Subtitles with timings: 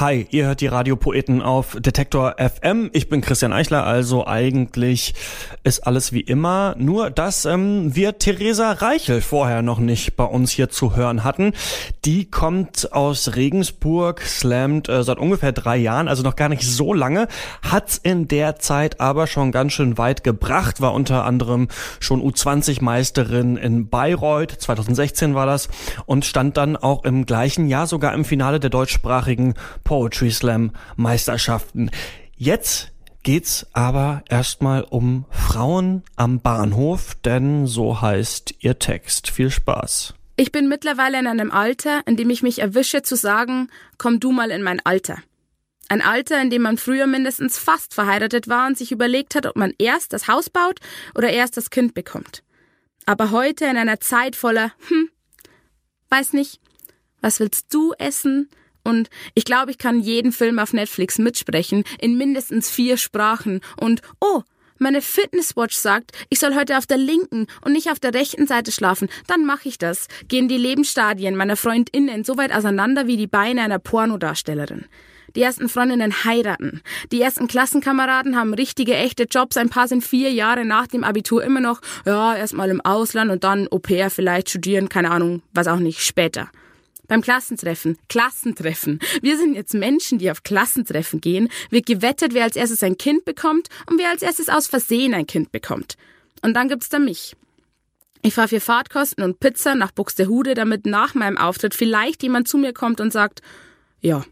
[0.00, 2.88] Hi, ihr hört die Radiopoeten auf Detektor FM.
[2.92, 5.12] Ich bin Christian Eichler, also eigentlich
[5.64, 10.52] ist alles wie immer, nur dass ähm, wir Theresa Reichel vorher noch nicht bei uns
[10.52, 11.52] hier zu hören hatten.
[12.04, 16.94] Die kommt aus Regensburg, slammt äh, seit ungefähr drei Jahren, also noch gar nicht so
[16.94, 17.26] lange,
[17.68, 21.66] hat's in der Zeit aber schon ganz schön weit gebracht, war unter anderem
[21.98, 25.68] schon U20-Meisterin in Bayreuth, 2016 war das,
[26.06, 29.54] und stand dann auch im gleichen Jahr sogar im Finale der deutschsprachigen
[29.88, 31.90] Poetry Slam Meisterschaften.
[32.36, 32.92] Jetzt
[33.22, 39.30] geht's aber erstmal um Frauen am Bahnhof, denn so heißt ihr Text.
[39.30, 40.12] Viel Spaß.
[40.36, 44.30] Ich bin mittlerweile in einem Alter, in dem ich mich erwische zu sagen, komm du
[44.30, 45.22] mal in mein Alter.
[45.88, 49.56] Ein Alter, in dem man früher mindestens fast verheiratet war und sich überlegt hat, ob
[49.56, 50.80] man erst das Haus baut
[51.14, 52.42] oder erst das Kind bekommt.
[53.06, 55.08] Aber heute in einer Zeit voller, hm,
[56.10, 56.60] weiß nicht,
[57.22, 58.50] was willst du essen?
[58.88, 63.60] Und ich glaube, ich kann jeden Film auf Netflix mitsprechen, in mindestens vier Sprachen.
[63.78, 64.42] Und, oh,
[64.78, 68.72] meine Fitnesswatch sagt, ich soll heute auf der linken und nicht auf der rechten Seite
[68.72, 70.08] schlafen, dann mache ich das.
[70.28, 74.86] Gehen die Lebensstadien meiner Freundinnen so weit auseinander wie die Beine einer Pornodarstellerin.
[75.36, 76.80] Die ersten Freundinnen heiraten.
[77.12, 79.58] Die ersten Klassenkameraden haben richtige, echte Jobs.
[79.58, 83.44] Ein paar sind vier Jahre nach dem Abitur immer noch, ja, erstmal im Ausland und
[83.44, 86.48] dann Au pair vielleicht studieren, keine Ahnung, was auch nicht, später.
[87.08, 87.96] Beim Klassentreffen.
[88.08, 89.00] Klassentreffen.
[89.22, 91.48] Wir sind jetzt Menschen, die auf Klassentreffen gehen.
[91.70, 95.26] Wird gewettet, wer als erstes ein Kind bekommt und wer als erstes aus Versehen ein
[95.26, 95.96] Kind bekommt.
[96.42, 97.34] Und dann gibt's da mich.
[98.20, 102.58] Ich fahre für Fahrtkosten und Pizza nach Buxtehude, damit nach meinem Auftritt vielleicht jemand zu
[102.58, 103.40] mir kommt und sagt,
[104.00, 104.24] ja.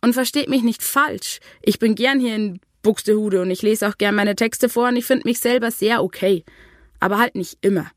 [0.00, 1.40] Und versteht mich nicht falsch.
[1.60, 4.96] Ich bin gern hier in Buxtehude und ich lese auch gern meine Texte vor und
[4.96, 6.44] ich finde mich selber sehr okay.
[7.00, 7.90] Aber halt nicht immer.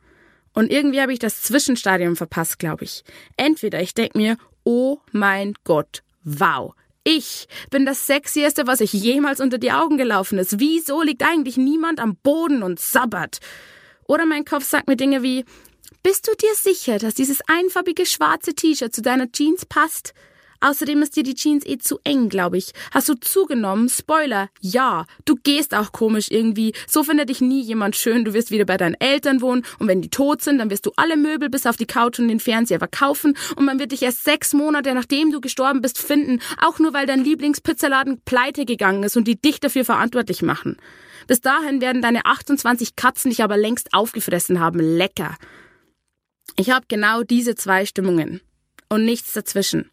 [0.54, 3.04] Und irgendwie habe ich das Zwischenstadium verpasst, glaube ich.
[3.38, 6.74] Entweder ich denke mir, oh mein Gott, wow.
[7.04, 10.59] Ich bin das Sexieste, was ich jemals unter die Augen gelaufen ist.
[10.59, 13.40] Wieso liegt eigentlich niemand am Boden und sabbert?
[14.08, 15.46] Oder mein Kopf sagt mir Dinge wie,
[16.03, 20.14] bist du dir sicher, dass dieses einfarbige schwarze T-Shirt zu deiner Jeans passt?
[20.62, 22.72] Außerdem ist dir die Jeans eh zu eng, glaube ich.
[22.92, 23.90] Hast du zugenommen?
[23.90, 25.06] Spoiler, ja.
[25.26, 26.74] Du gehst auch komisch irgendwie.
[26.88, 28.24] So findet dich nie jemand schön.
[28.24, 30.92] Du wirst wieder bei deinen Eltern wohnen und wenn die tot sind, dann wirst du
[30.96, 34.24] alle Möbel bis auf die Couch und den Fernseher verkaufen und man wird dich erst
[34.24, 39.18] sechs Monate nachdem du gestorben bist finden, auch nur weil dein Lieblingspizzaladen pleite gegangen ist
[39.18, 40.78] und die dich dafür verantwortlich machen.
[41.28, 44.80] Bis dahin werden deine 28 Katzen dich aber längst aufgefressen haben.
[44.80, 45.38] Lecker.
[46.58, 48.42] Ich habe genau diese zwei Stimmungen
[48.90, 49.90] und nichts dazwischen.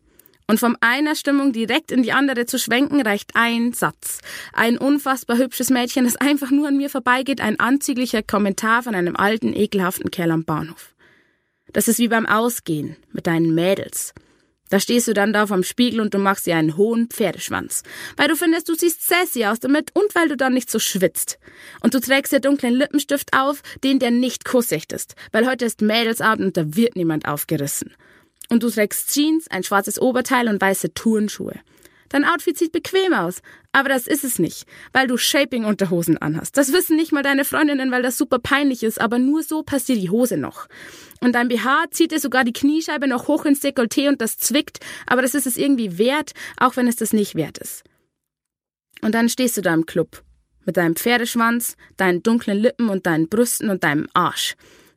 [0.50, 4.20] Und vom einer Stimmung direkt in die andere zu schwenken, reicht ein Satz.
[4.54, 9.14] Ein unfassbar hübsches Mädchen, das einfach nur an mir vorbeigeht, ein anzüglicher Kommentar von einem
[9.14, 10.94] alten, ekelhaften Kerl am Bahnhof.
[11.74, 14.14] Das ist wie beim Ausgehen mit deinen Mädels.
[14.70, 17.82] Da stehst du dann da vom Spiegel und du machst ihr einen hohen Pferdeschwanz.
[18.16, 21.38] Weil du findest, du siehst sassy aus damit und weil du dann nicht so schwitzt.
[21.80, 25.14] Und du trägst dir dunklen Lippenstift auf, den der nicht kussecht ist.
[25.32, 27.94] Weil heute ist Mädelsabend und da wird niemand aufgerissen.
[28.50, 31.60] Und du trägst Jeans, ein schwarzes Oberteil und weiße Turnschuhe.
[32.08, 33.42] Dein Outfit sieht bequem aus,
[33.72, 36.56] aber das ist es nicht, weil du Shaping-Unterhosen anhast.
[36.56, 39.88] Das wissen nicht mal deine Freundinnen, weil das super peinlich ist, aber nur so passt
[39.88, 40.68] dir die Hose noch.
[41.20, 44.80] Und dein BH zieht dir sogar die Kniescheibe noch hoch ins Dekolleté und das zwickt,
[45.06, 47.84] aber das ist es irgendwie wert, auch wenn es das nicht wert ist.
[49.02, 50.22] Und dann stehst du da im Club.
[50.64, 54.54] Mit deinem Pferdeschwanz, deinen dunklen Lippen und deinen Brüsten und deinem Arsch.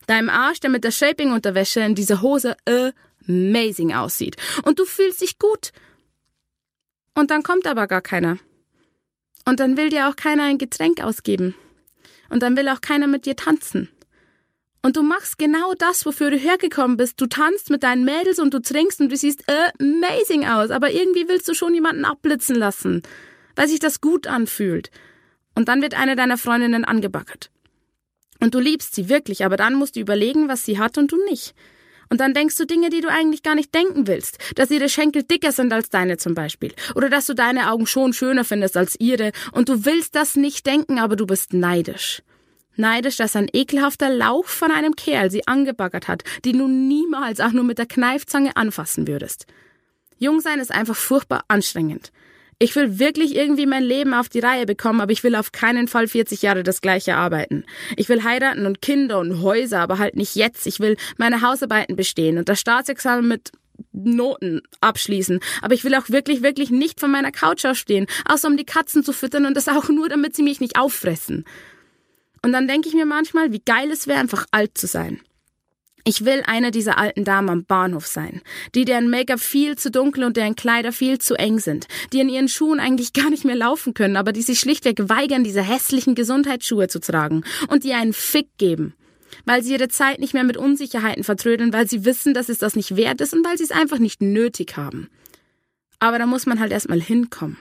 [0.08, 2.92] Deinem Arsch, der mit der Shaping-Unterwäsche in dieser Hose, äh,
[3.28, 4.36] amazing aussieht.
[4.64, 5.72] Und du fühlst dich gut.
[7.16, 8.38] Und dann kommt aber gar keiner.
[9.46, 11.56] Und dann will dir auch keiner ein Getränk ausgeben.
[12.30, 13.90] Und dann will auch keiner mit dir tanzen.
[14.84, 17.22] Und du machst genau das, wofür du hergekommen bist.
[17.22, 20.72] Du tanzt mit deinen Mädels und du trinkst und du siehst amazing aus.
[20.72, 23.04] Aber irgendwie willst du schon jemanden abblitzen lassen,
[23.56, 24.90] weil sich das gut anfühlt.
[25.54, 27.52] Und dann wird eine deiner Freundinnen angebackert.
[28.40, 31.24] Und du liebst sie wirklich, aber dann musst du überlegen, was sie hat und du
[31.26, 31.54] nicht.
[32.12, 34.38] Und dann denkst du Dinge, die du eigentlich gar nicht denken willst.
[34.56, 36.74] Dass ihre Schenkel dicker sind als deine zum Beispiel.
[36.94, 39.32] Oder dass du deine Augen schon schöner findest als ihre.
[39.54, 42.22] Und du willst das nicht denken, aber du bist neidisch.
[42.76, 47.54] Neidisch, dass ein ekelhafter Lauch von einem Kerl sie angebaggert hat, die du niemals auch
[47.54, 49.46] nur mit der Kneifzange anfassen würdest.
[50.18, 52.12] Jungsein ist einfach furchtbar anstrengend.
[52.62, 55.88] Ich will wirklich irgendwie mein Leben auf die Reihe bekommen, aber ich will auf keinen
[55.88, 57.66] Fall 40 Jahre das gleiche arbeiten.
[57.98, 60.68] Ich will heiraten und Kinder und Häuser, aber halt nicht jetzt.
[60.68, 63.52] Ich will meine Hausarbeiten bestehen und das Staatsexamen mit
[63.94, 65.40] Noten abschließen.
[65.64, 69.04] Aber ich will auch wirklich, wirklich nicht von meiner Couch aufstehen, außer um die Katzen
[69.04, 71.46] zu füttern und das auch nur, damit sie mich nicht auffressen.
[72.44, 75.20] Und dann denke ich mir manchmal, wie geil es wäre, einfach alt zu sein.
[76.04, 78.42] Ich will eine dieser alten Damen am Bahnhof sein,
[78.74, 82.30] die deren Make-up viel zu dunkel und deren Kleider viel zu eng sind, die in
[82.30, 86.16] ihren Schuhen eigentlich gar nicht mehr laufen können, aber die sich schlichtweg weigern, diese hässlichen
[86.16, 88.94] Gesundheitsschuhe zu tragen und die einen Fick geben,
[89.46, 92.76] weil sie ihre Zeit nicht mehr mit Unsicherheiten vertrödeln, weil sie wissen, dass es das
[92.76, 95.08] nicht wert ist und weil sie es einfach nicht nötig haben.
[96.00, 97.58] Aber da muss man halt erstmal hinkommen.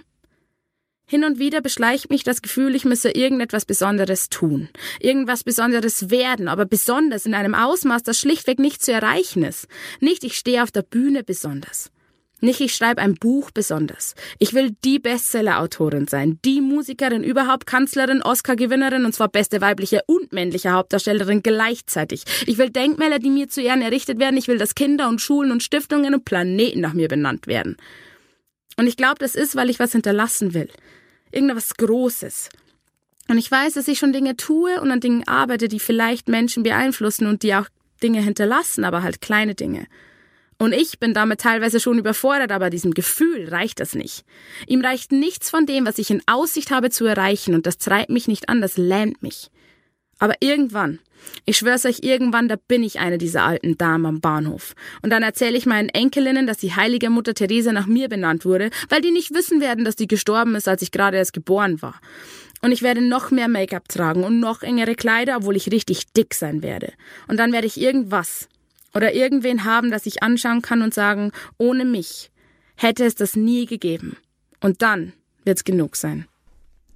[1.10, 4.68] Hin und wieder beschleicht mich das Gefühl, ich müsse irgendetwas Besonderes tun,
[5.00, 9.66] irgendwas Besonderes werden, aber besonders in einem Ausmaß, das schlichtweg nicht zu erreichen ist.
[9.98, 11.90] Nicht ich stehe auf der Bühne besonders.
[12.38, 14.14] Nicht ich schreibe ein Buch besonders.
[14.38, 20.32] Ich will die Bestseller-Autorin sein, die Musikerin, überhaupt Kanzlerin, Oscar-Gewinnerin und zwar beste weibliche und
[20.32, 22.22] männliche Hauptdarstellerin gleichzeitig.
[22.46, 24.36] Ich will Denkmäler, die mir zu Ehren errichtet werden.
[24.36, 27.78] Ich will, dass Kinder und Schulen und Stiftungen und Planeten nach mir benannt werden.
[28.76, 30.68] Und ich glaube, das ist, weil ich was hinterlassen will
[31.30, 32.48] irgendwas Großes.
[33.28, 36.62] Und ich weiß, dass ich schon Dinge tue und an Dingen arbeite, die vielleicht Menschen
[36.62, 37.68] beeinflussen und die auch
[38.02, 39.86] Dinge hinterlassen, aber halt kleine Dinge.
[40.58, 44.24] Und ich bin damit teilweise schon überfordert, aber diesem Gefühl reicht das nicht.
[44.66, 48.10] Ihm reicht nichts von dem, was ich in Aussicht habe zu erreichen, und das treibt
[48.10, 49.50] mich nicht an, das lähmt mich.
[50.20, 51.00] Aber irgendwann,
[51.46, 54.74] ich schwör's euch, irgendwann, da bin ich eine dieser alten Damen am Bahnhof.
[55.02, 58.70] Und dann erzähle ich meinen Enkelinnen, dass die heilige Mutter Theresa nach mir benannt wurde,
[58.88, 62.00] weil die nicht wissen werden, dass die gestorben ist, als ich gerade erst geboren war.
[62.62, 66.34] Und ich werde noch mehr Make-up tragen und noch engere Kleider, obwohl ich richtig dick
[66.34, 66.92] sein werde.
[67.26, 68.48] Und dann werde ich irgendwas
[68.94, 72.30] oder irgendwen haben, das ich anschauen kann und sagen, ohne mich
[72.76, 74.18] hätte es das nie gegeben.
[74.60, 75.14] Und dann
[75.44, 76.26] wird's genug sein.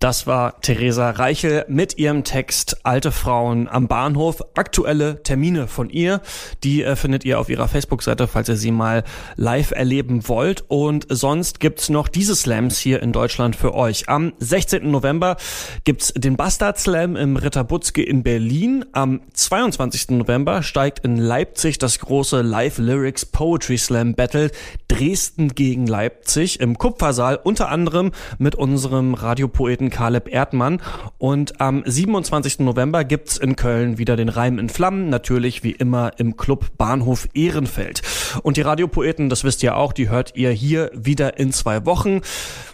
[0.04, 4.42] Das war Theresa Reichel mit ihrem Text Alte Frauen am Bahnhof.
[4.54, 6.20] Aktuelle Termine von ihr,
[6.62, 9.02] die äh, findet ihr auf ihrer Facebook-Seite, falls ihr sie mal
[9.36, 10.62] live erleben wollt.
[10.68, 14.06] Und sonst gibt's noch diese Slams hier in Deutschland für euch.
[14.10, 14.90] Am 16.
[14.90, 15.38] November
[15.84, 18.84] gibt's den Bastard Slam im Ritter Butzke in Berlin.
[18.92, 20.10] Am 22.
[20.10, 24.50] November steigt in Leipzig das große Live Lyrics Poetry Slam Battle
[24.88, 30.82] Dresden gegen Leipzig im Kupfersaal, unter anderem mit unserem Radiopoeten Caleb Erdmann.
[31.18, 32.58] Und am 27.
[32.58, 37.28] November gibt's in Köln wieder den Reim in Flammen, natürlich wie immer im Club Bahnhof
[37.32, 38.02] Ehrenfeld.
[38.42, 42.20] Und die Radiopoeten, das wisst ihr auch, die hört ihr hier wieder in zwei Wochen.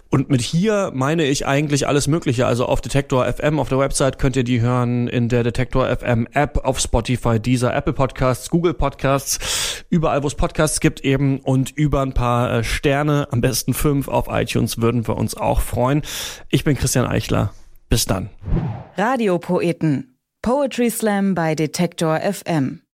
[0.09, 2.45] Und mit hier meine ich eigentlich alles Mögliche.
[2.45, 6.27] Also auf Detektor FM, auf der Website könnt ihr die hören, in der Detektor FM
[6.33, 11.71] App, auf Spotify, dieser Apple Podcasts, Google Podcasts, überall wo es Podcasts gibt eben und
[11.71, 16.01] über ein paar äh, Sterne, am besten fünf auf iTunes würden wir uns auch freuen.
[16.49, 17.53] Ich bin Christian Eichler.
[17.87, 18.29] Bis dann.
[18.97, 20.17] Radiopoeten.
[20.41, 22.81] Poetry Slam bei Detektor FM.